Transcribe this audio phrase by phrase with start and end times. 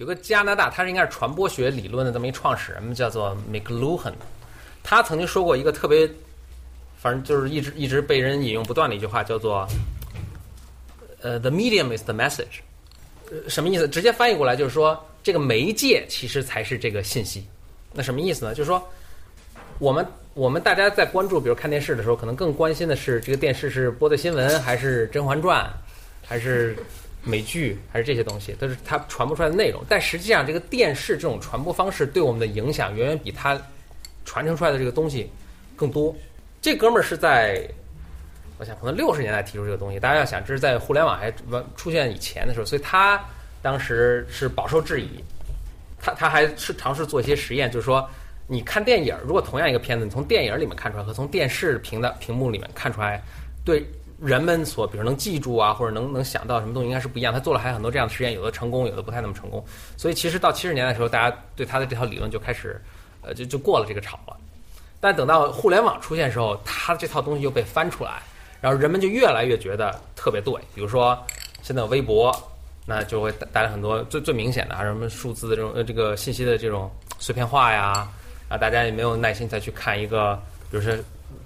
[0.00, 4.14] 有个加拿大，他是应该是传播学理论的这么一创始人，叫做 McLuhan。
[4.82, 6.08] 他曾经说过一个特别，
[6.96, 9.68] 反正就是一直一直被人引用不断的一句话，叫做
[11.20, 12.62] “呃，the medium is the message”。
[13.46, 13.86] 什么意思？
[13.86, 17.44] 直接翻译过来就是说，这个媒介其实才是这个信息。
[17.92, 18.54] 那什么意思呢？
[18.54, 18.82] 就是说，
[19.78, 25.62] 我们我们大家在关注，比如看电视的时候，可能更关心的是这个电视是播的新闻，还是《甄嬛传》，
[26.26, 26.74] 还是
[27.22, 29.82] 美剧，还是这些东西，都是它传播出来的内容。
[29.88, 33.60] 但实际上，这个电视这种传播方式对我们的影响，远远比它
[34.24, 35.30] 传承出来的这个东西
[35.76, 36.14] 更多。
[36.62, 37.62] 这哥们儿是在，
[38.58, 39.98] 我想可能六十年代提出这个东西。
[39.98, 43.22] 大家要想，这是在互联网还完出现以前的时候，所以他
[43.62, 45.08] 当时是饱受质疑。
[46.02, 48.08] 他他还是尝试做一些实验，就是说，
[48.46, 53.22] 你看电影，如果同样一个片子，你从电影里面看出来和从电视屏的屏幕里面看出来，
[53.62, 53.84] 对
[54.20, 57.32] 人们所比如能记住啊，或者能能想到什么东西，应该是不一样。
[57.32, 59.64] 他做了还有很多这样的实验，有的成功，有的不太那么成功。
[59.96, 62.80] 所以其实到七十年代的时候，大家对他的这套理论就开始，
[63.22, 64.36] 呃，就就过了这个潮了。
[65.00, 68.22] 但等到互联网出现的时候，他这套东西又被翻出来，
[68.60, 70.54] 然后人们就越来越觉得特别对。
[70.74, 71.18] 比如说
[71.62, 72.34] 现在微博。
[72.86, 78.08] 那就会带来很多最最明显的，还是什么数字的这种呃这个信息的这种碎片化呀，
[78.48, 80.34] 啊大家也没有耐心再去看一个，
[80.70, 80.92] 比如说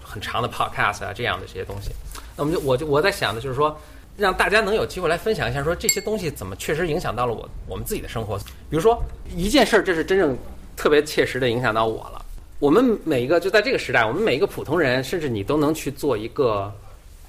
[0.03, 1.91] 很长的 podcast 啊这样的这些东西。
[2.37, 3.77] 那我们就我就我在想的就是说，
[4.17, 8.37] 让大家能有机会来分享一下，说这些东西怎么确实影响到了我我们自己的生活。
[8.71, 9.03] 比如说
[9.37, 10.37] 一件事儿，这是真正
[10.77, 12.25] 特别切实的影响到我了。
[12.59, 16.73] 我们每一个就在这个时代，我们每一个普通人，甚至你都能去做一个，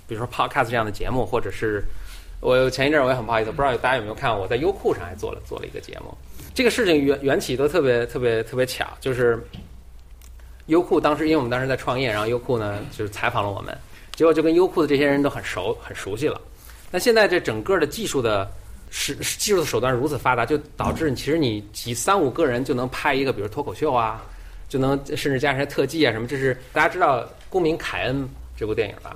[0.08, 1.83] 比如说 podcast 这样的节目，或者是。
[2.42, 6.16] 我前一阵我也很不好意思，不知道大家有没有看，我在优酷上还做了做了一个节目。
[6.53, 9.39] 这个事情缘缘起都特别特别特别巧，就是
[10.67, 13.76] 优酷当时因为我们当时在创业，然后优酷呢就是采访了我们，
[14.16, 16.39] 结果就跟优酷的这些人都很熟很熟悉了。
[16.89, 18.49] 那现在这整个的技术的
[18.89, 24.23] 是技术的手段如此发达，就导致其实你几三五个人就能拍一个，比如脱口秀啊，
[24.69, 26.27] 就能甚至加上特技啊什么。
[26.27, 28.23] 这是大家知道《公民凯恩》
[28.58, 29.15] 这部电影吧？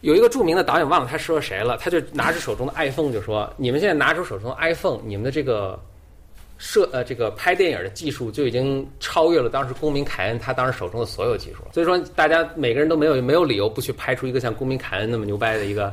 [0.00, 5.78] 有一个著名的导演，忘了他说谁了，他就拿着手中的 iPhone 就说：“你们现在拿出手中的 iPhone，你们的这个
[6.60, 11.64] 摄呃这个拍电影的技术就已经超越了当时公民凯恩他当时手中的所有技术。
[11.72, 15.92] 所以说，大家每个人都没有没有理由不去拍出一个像公民凯恩那么牛掰的一个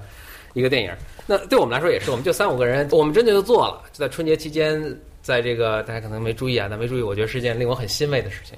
[0.53, 0.91] 一个电影。
[1.25, 3.81] 那对我们来说也是，我们就三五个人，我们真的就做了。
[3.93, 4.79] 就在春节期间，
[5.21, 8.57] 在这个大家可能没注意啊，但没注意，我觉得是件令我很欣慰的事情，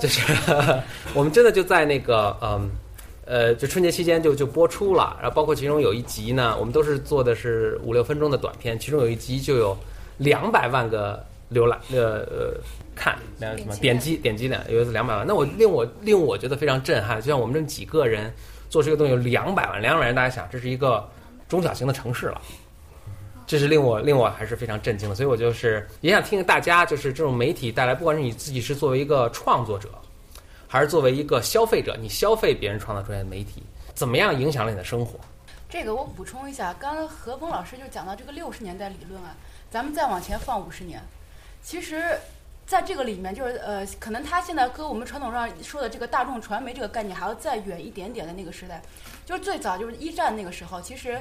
[0.00, 0.32] 就是
[1.14, 2.70] 我们真的就在那个嗯。”
[3.26, 9.76] 呃，就春节期间就就播出了，然后包括其中有一集呢，我们都是做的是五六分钟的短片，其中有一集就有
[10.16, 12.54] 两百万个浏览，呃呃
[12.94, 18.32] 看，那什么点击点击量有两百万，那我令我令我觉得非常震撼，就像我们这几个人
[18.68, 21.08] 做这个东西有两百万，两百万人，大家想这是一个
[21.48, 22.40] 中小型的城市了，
[23.46, 29.88] 这是令我令我还是非常震惊的，所以我就是也想听听大家就是这种媒体带来，不管是你自己是作为一个创作者。
[30.72, 33.60] 还是作为一个消费者，你消费别人创造出来的媒体，
[33.92, 35.18] 怎么样影响了你的生活？
[35.68, 39.34] 这个我补充一下，刚刚何峰老师就讲到这个六十年代理论啊，
[39.68, 41.02] 咱们再往前放五十年，
[41.62, 42.18] 其实
[42.66, 48.80] 在这个里面，就是呃，可能他现在跟我们传统上说的这个大众传媒这个概念还要再远一点点的那个时代，
[49.26, 51.20] 就是最早就是一战那个时候，其实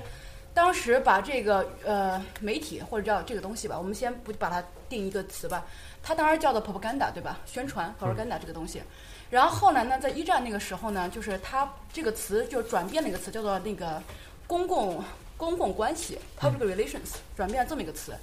[0.54, 5.66] 当时把这个呃媒体或者叫这个东西吧，我们先不把它定一个词吧，
[6.02, 7.40] 它当然叫做 propaganda 对吧？
[7.46, 8.82] 宣传 propaganda 这个东西。
[9.30, 14.02] 然后后来呢，在一战那个时候呢，就是它这个词就转变了一个词，叫做那个
[14.48, 15.04] 公共
[15.38, 18.14] 公共关系 （public relations），转变了这么一个词。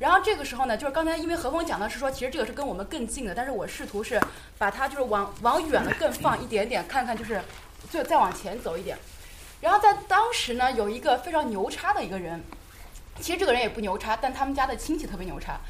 [0.00, 4.18] 然后这个时候呢，就是刚才因为何峰讲的是说，其实这个是跟我们更近的，但是我试图是
[4.56, 7.38] 把它就是往往远了更放一点点，看看就是
[7.90, 8.96] 就再往前走一点。
[9.60, 12.42] 然后在当时呢，有一个非常牛叉的一个人，
[13.20, 15.60] 其实这个人也不牛叉，但他们家的亲戚特别牛叉。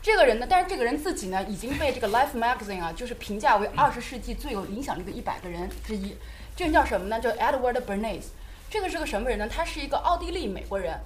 [0.00, 6.16] 这个人呢，但是这个人自己呢，已经被这个 Life Magazine 啊，就是评价为二十世纪最有影响力的一百个人之一。
[6.56, 7.20] 这人叫什么呢？
[7.20, 8.24] 叫 Edward Bernays。
[8.70, 9.46] 这个是个什么人呢？
[9.46, 10.98] 他是一个奥地利美国人。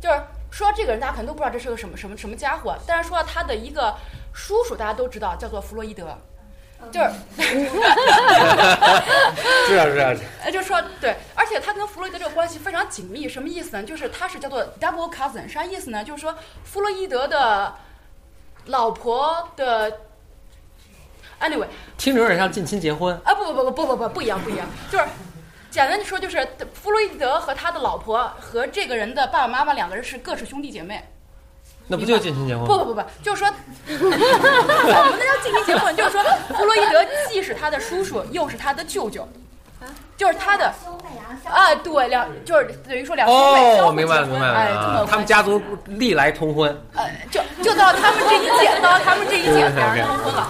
[0.00, 0.20] 就是
[0.54, 3.92] 说这个人大家可能都不知道这是个什么什么什么家伙，但是说他的一个
[4.32, 6.16] 叔叔大家都知道叫做弗洛伊德，
[6.92, 7.10] 就是，
[9.66, 10.14] 是啊是啊，
[10.44, 13.82] 哎，就说对，而且他跟弗洛伊德这个关系非常紧密，什么意思呢？
[13.82, 16.04] 就是他是叫做 double cousin，啥意思呢？
[16.04, 17.74] 就是说弗洛伊德的
[18.66, 19.90] 老婆的
[21.40, 21.66] ，anyway，
[21.98, 25.04] 听着有点像近亲结婚啊，不不不不不不不一样不一样，就是。
[25.74, 31.02] 简单的说，就是弗洛伊德和他的老婆和这个人的爸爸妈妈两个人是各是兄弟姐妹。
[31.88, 32.64] 那不就近亲结婚？
[32.64, 33.52] 不不不不，就是说，
[33.84, 34.16] 怎么
[35.18, 35.96] 那叫近亲结婚？
[35.96, 36.22] 就是说，
[36.56, 39.28] 弗洛伊德既是他的叔叔，又是他的舅舅。
[40.16, 40.72] 就是他的
[41.44, 43.52] 啊，对，两就是等于说两兄
[43.92, 50.48] 妹明白了，明白了，哎，他们家族历来通婚，呃，就就到他们这一届，到他们这一届， 两人通婚了。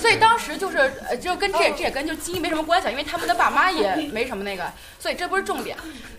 [0.00, 4.64] 所以当时就是呃，就跟这这也跟就基因没什么关系，因为他们的爸妈也没什么那个，
[4.98, 5.76] 所以这不是重点。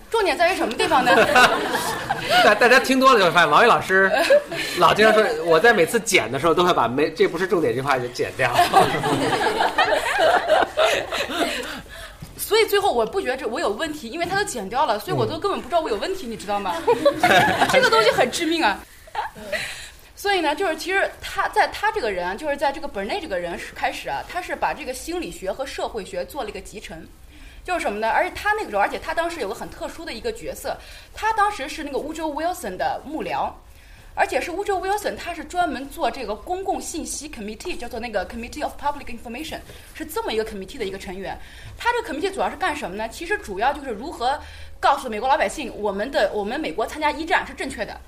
[0.10, 1.16] 重点在于什么地方呢？
[2.44, 4.12] 大大家听多了就会发现，王宇老师
[4.78, 8.54] 老经常说，我在每次剪的时候都会把没这不是重点这句话就剪掉。
[12.38, 16.76] 所以最后我不觉得这我有问题，因为他都剪掉了，所以我都根本不知道我有问题，你知道吗？
[17.72, 18.78] 这个东西很致命啊。
[20.22, 27.04] 所以呢，就是其实他在他这个人啊，就是在这个本内这个人开始啊，他是把这个心理学和社会学做了一个集成，
[27.64, 28.08] 就是什么呢？
[28.08, 30.78] 而且他那个时候，而且他当时有个很特殊的一个角色，
[31.12, 33.52] 他当时是那个乌州 Wilson 的幕僚，
[34.14, 39.58] 而且是乌州 Wilson，他是专门做这个公共信息 committee，叫做那个 Committee of Public Information，
[39.96, 41.36] 是这么一个 committee 的一个成员。
[41.80, 43.10] 他这个 committee 主要是干什么呢？
[43.10, 44.40] 其实主要就是如何
[44.80, 48.00] 告诉美国老百姓，我们的我们美国参加一战是正确的。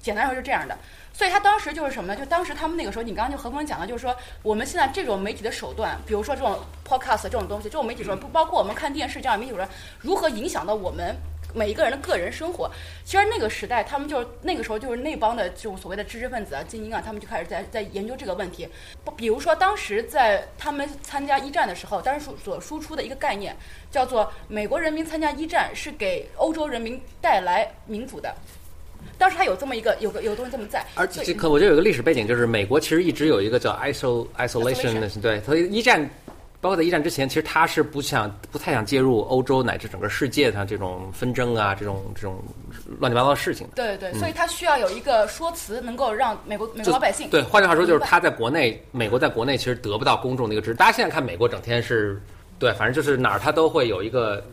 [0.00, 0.76] 简单说是这样的。
[1.12, 2.18] 所以他当时就是什么呢？
[2.18, 9.68] 就当时他们那个时候，你刚刚就何峰讲的，就是说我们现在这种媒体的手段，比如说这种 podcast 这种东西，这种媒体手段不包括我们看电视这样媒体手段，
[10.00, 11.14] 如何影响到我们
[11.54, 12.70] 每一个人的个人生活？
[13.04, 18.66] 其实那个时代，他们就是那个时候就是那帮的这种所谓的知识分子啊、精英啊，他们就开始在在研究这个问题。
[19.04, 23.54] 不比如说当时在他们参加一战的时候，当时所输出的一个概念
[23.90, 28.34] 叫做美国人民参加一战是给欧洲人民带来民主的。
[29.18, 36.08] 当时他有这么一个有个有东西这么在，而且可我觉得有个历史背景，就是美国其实一直有一个叫 iso isolation 的，对，所以一战，
[36.60, 42.42] 包括在一战之前，其实他是不想不太想介入欧洲乃至整个世界上这种纷争啊，这种这种
[42.98, 43.66] 乱七八糟的事情。
[43.74, 50.74] 对对，所以他需要有一个说辞，能够让美国美国老百姓对，换句话说，就是他在国内，美国在国内其实得不到公众的一个支持。
[50.76, 52.20] 大家现在看美国整天是，
[52.58, 54.44] 对，反正就是哪儿他都会有一个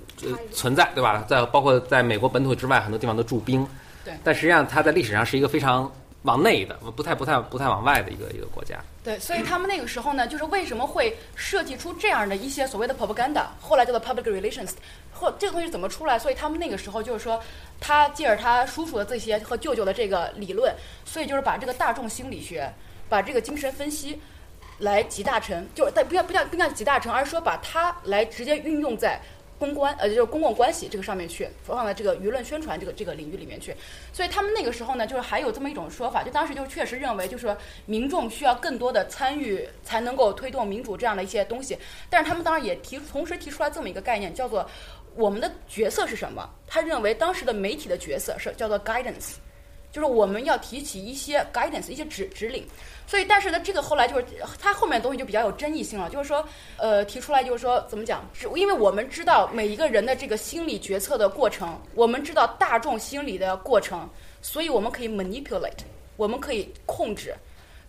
[0.51, 1.25] 存在，对吧？
[1.27, 3.65] 在包括在美国本土之外，很多地方都驻兵。
[4.24, 5.92] 但实际上，它在历史上是一个非常
[6.24, 8.78] 往内的，不太、不太、不太往外的一个一个国家。
[9.04, 14.72] 对，所以他们那个时候呢，就是为什么会设计出这样的一些所谓的 propaganda，后来叫做 public relations，
[15.13, 16.19] 或这个东西怎么出来？
[16.19, 17.42] 所以他们那个时候就是说，
[17.80, 20.74] 他借着他叔叔的这些和舅舅的这个理论，
[21.06, 22.72] 所以就是把这个大众心理学，
[23.07, 24.19] 把这个精神分析
[24.80, 29.19] 来集大成，就是但不要不叫不叫集大成，而是说把它来直接运用在。
[29.59, 33.75] 公关呃就是公共关系这个上面去，放在这个舆论宣传这个这个领域里面去，
[34.13, 41.77] 所以他们那个时候呢，就是还有这么一种说法，就当时就确实认为，就是民众需要更多的参与才能够推动民主这样的一些东西。
[42.09, 44.65] 但是他们当时也提同时提出来这么一个概念，叫做
[45.15, 46.50] 我们的角色是什么？
[46.65, 49.33] 他认为当时的媒体的角色是叫做 guidance，
[49.91, 52.65] 就是我们要提起一些 guidance 一些指指令。
[53.07, 54.25] 所以，但是呢，这个后来就是
[54.59, 56.07] 它后面的东西就比较有争议性了。
[56.12, 56.47] 就是说，
[56.77, 58.24] 呃，提出来就是说，怎么讲？
[58.33, 64.07] 是因为我们知道每一个人的这个心理决策的过程，我们知道大众心理的过程，
[64.44, 65.80] 所以我们可以 manipulate，
[66.18, 67.33] 我们可以控制。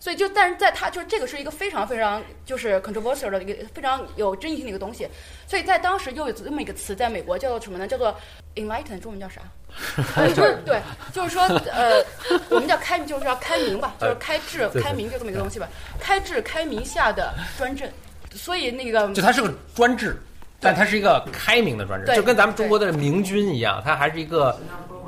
[0.01, 5.07] 所以就，但是在他就是这个是一个非常非常就是 controversial 的一个非常有争议性的一个东西。
[5.47, 7.87] 所以在当时又有这么一个词，在美国叫做什么呢？
[7.87, 8.13] 叫做
[8.55, 9.41] enlighten，中文叫啥？
[10.35, 10.81] 就是对，
[11.13, 12.03] 就是说，呃，
[12.49, 15.69] 我们叫开，就是要开明吧，就是开智、开明就这么一个东西吧。
[15.99, 17.87] 开智、开明下的专政，
[18.33, 20.19] 所以那个就它是个专制，
[20.59, 24.59] 但它是一个开明的专制，就跟咱们中国的明君一样，它还是一个。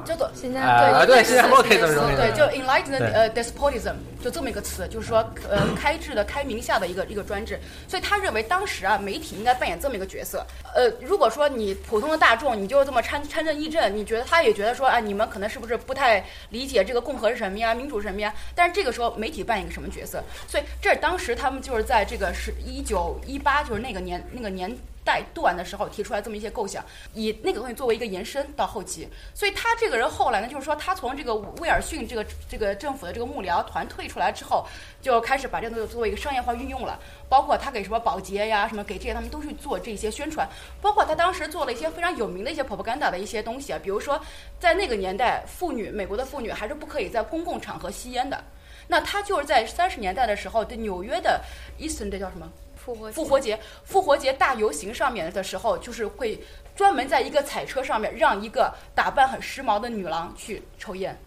[0.05, 5.17] 叫做新加坡对新加坡可以这么说，对，就 enlightened 呃 despotism 就这么一个词，就是说
[5.49, 7.59] 呃开智的开明下的一个一个专制。
[7.87, 10.45] 所以他认为当时啊媒体应该扮演这么一个角色。
[10.73, 18.33] 呃，如果说你普通的大众你就这么参参政议政，你觉得他也觉得说啊你们可能是不是不太理解这个共和是什么呀，民主是什么呀？
[18.55, 20.23] 但是这个时候媒体扮演一个什么角色？
[20.47, 24.75] 所以这当时他们就是在这个是一九一八就是那个年那个年。
[25.03, 26.83] 代段的时候提出来这么一些构想，
[27.13, 34.65] 以那个东西作为一个延伸到后期，所以他这个人后来呢，就是说他从这个威尔逊这个这个政府的这个幕僚团退出来之后，
[35.01, 40.47] 就开始把这个东西作为一个商业化运用了，包括他给什么保洁呀，什么给这些他们都去做这些宣传，
[40.81, 44.19] 包括他当时做了一些非常有名的一些 propaganda 的一些东西啊，比如说
[44.59, 48.41] 在那个年代，妇女美国的妇女还是不可以在公共场合吸烟的，
[48.87, 51.41] 那他就是在三十年代的时候，在纽约的
[51.79, 52.49] Eastern 这叫什么？
[52.83, 56.37] 复活节复活节大游行上面的时候，就是会
[56.75, 61.17] 专门在一个彩车上面让一个打扮很时髦的女郎去抽烟，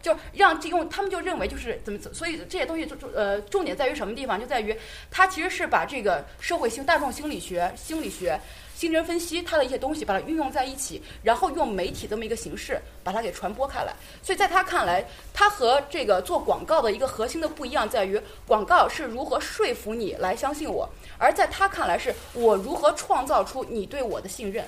[0.00, 4.38] 就让这用他们就认为就是怎么，所以这些东西就呃重点在于什么地方？
[4.38, 4.76] 就在于
[5.10, 8.38] 它其实是把这个社会性大众心理学心理学。
[8.80, 13.92] 精神分析它的一些东西，把它运用在一起，然后用媒体这么一个形式把它给传播开来。
[14.22, 24.64] 所以在他看来，他和这个做广告的一个核心的不一样在于，广告是如何说服你来相信我，而在他看来是我如何创造出你对我的信任。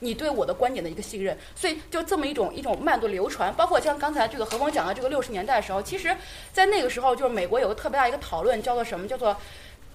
[0.00, 3.52] 你对我的观点的一个信任，所以就这么一种一种慢度流传。
[3.54, 6.16] 包括像刚才这个何峰讲的这个六十年代的时候，其实，
[6.52, 9.08] 在那个时候就是美国有个特别大一个讨论，叫做什么？
[9.08, 9.36] 叫做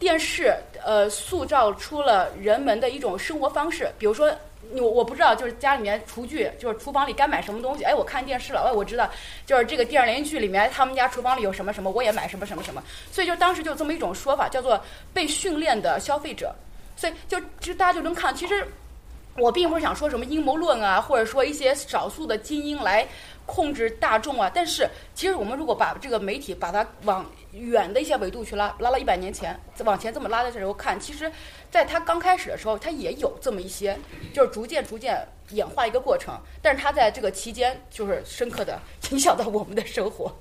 [0.03, 3.89] 电视呃塑造出了人们的一种生活方式。
[3.97, 4.29] 比如说，
[4.73, 9.09] 我我不知道，就是家里面厨具，就是厨房里该买什么东西，哎，我看电视了，哎，我知道，
[9.45, 12.83] 就是这个电视连续剧里面他们家厨房里有什么什么，我也买什么什么什么。
[13.13, 14.77] 所以就当时就这么一种说法，叫做
[15.13, 16.53] 被训练的消费者。
[16.97, 18.67] 所以就就大家就能看，其实。
[19.37, 23.07] 我并不是想说什么阴谋论啊，或者说一些少数的精英来
[23.45, 24.51] 控制大众啊。
[24.53, 31.31] 但是，其实我们如果把这个媒体把它往远的一些维度去拉，拉了一百年前，往前这么拉的时候看，其实
[31.71, 33.97] 在它刚开始的时候，它也有这么一些，
[34.33, 36.39] 就是逐渐逐渐演化一个过程。
[36.61, 40.31] 但是它在这个期间，就是深刻的影响到我们的生活。